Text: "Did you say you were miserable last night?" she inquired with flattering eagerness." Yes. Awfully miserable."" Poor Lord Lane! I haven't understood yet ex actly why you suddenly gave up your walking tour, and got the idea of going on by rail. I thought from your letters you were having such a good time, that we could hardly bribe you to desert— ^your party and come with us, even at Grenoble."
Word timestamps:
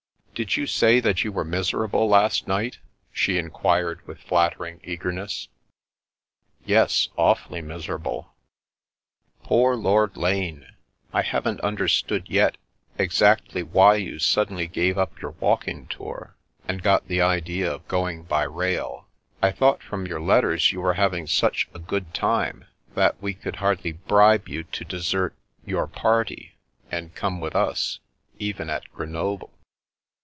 "Did 0.41 0.57
you 0.57 0.65
say 0.65 1.03
you 1.17 1.31
were 1.31 1.43
miserable 1.45 2.09
last 2.09 2.47
night?" 2.47 2.79
she 3.13 3.37
inquired 3.37 4.01
with 4.07 4.17
flattering 4.17 4.79
eagerness." 4.83 5.49
Yes. 6.65 7.09
Awfully 7.15 7.61
miserable."" 7.61 8.33
Poor 9.43 9.75
Lord 9.75 10.17
Lane! 10.17 10.65
I 11.13 11.21
haven't 11.21 11.61
understood 11.61 12.27
yet 12.27 12.57
ex 12.97 13.21
actly 13.21 13.61
why 13.61 13.97
you 13.97 14.17
suddenly 14.17 14.65
gave 14.67 14.97
up 14.97 15.21
your 15.21 15.35
walking 15.39 15.85
tour, 15.85 16.35
and 16.67 16.81
got 16.81 17.07
the 17.07 17.21
idea 17.21 17.71
of 17.71 17.87
going 17.87 18.21
on 18.21 18.25
by 18.25 18.41
rail. 18.41 19.07
I 19.43 19.51
thought 19.51 19.83
from 19.83 20.07
your 20.07 20.21
letters 20.21 20.71
you 20.71 20.81
were 20.81 20.95
having 20.95 21.27
such 21.27 21.69
a 21.75 21.77
good 21.77 22.15
time, 22.15 22.65
that 22.95 23.21
we 23.21 23.35
could 23.35 23.57
hardly 23.57 23.91
bribe 23.91 24.47
you 24.47 24.63
to 24.63 24.85
desert— 24.85 25.35
^your 25.67 25.91
party 25.91 26.55
and 26.89 27.13
come 27.13 27.39
with 27.39 27.55
us, 27.55 27.99
even 28.39 28.71
at 28.71 28.91
Grenoble." 28.91 29.51